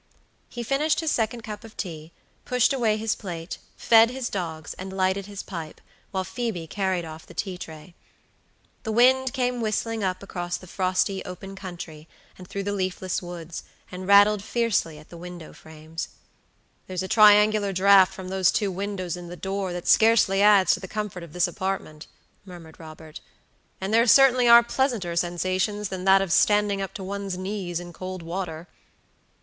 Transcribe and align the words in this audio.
He 0.49 0.63
finished 0.63 0.99
his 0.99 1.11
second 1.11 1.41
cup 1.43 1.63
of 1.63 1.77
tea, 1.77 2.11
pushed 2.43 2.73
away 2.73 2.97
his 2.97 3.13
plate, 3.13 3.59
fed 3.77 4.09
his 4.09 4.29
dogs, 4.31 4.73
and 4.79 4.91
lighted 4.91 5.27
his 5.27 5.43
pipe, 5.43 5.79
while 6.09 6.23
Phoebe 6.23 6.65
carried 6.65 7.05
off 7.05 7.27
the 7.27 7.35
tea 7.35 7.55
tray. 7.55 7.93
The 8.81 8.91
wind 8.91 9.31
came 9.31 9.61
whistling 9.61 10.03
up 10.03 10.23
across 10.23 10.57
the 10.57 10.65
frosty 10.65 11.23
open 11.23 11.55
country, 11.55 12.07
and 12.35 12.47
through 12.47 12.63
the 12.63 12.71
leafless 12.73 13.21
woods, 13.21 13.61
and 13.91 14.07
rattled 14.07 14.43
fiercely 14.43 14.97
at 14.97 15.09
the 15.09 15.17
window 15.19 15.53
frames. 15.53 16.07
"There's 16.87 17.03
a 17.03 17.07
triangular 17.07 17.71
draught 17.71 18.11
from 18.11 18.29
those 18.29 18.51
two 18.51 18.71
windows 18.71 19.15
and 19.15 19.29
the 19.29 19.35
door 19.37 19.71
that 19.71 19.87
scarcely 19.87 20.41
adds 20.41 20.73
to 20.73 20.79
the 20.79 20.87
comfort 20.87 21.21
of 21.21 21.31
this 21.31 21.47
apartment," 21.47 22.07
murmured 22.43 22.79
Robert; 22.79 23.19
"and 23.79 23.93
there 23.93 24.07
certainly 24.07 24.47
are 24.47 24.63
pleasantér 24.63 25.15
sensations 25.15 25.89
than 25.89 26.05
that 26.05 26.23
of 26.23 26.33
standing 26.33 26.81
up 26.81 26.95
to 26.95 27.03
one's 27.03 27.37
knees 27.37 27.79
in 27.79 27.93
cold 27.93 28.23
water." 28.23 28.67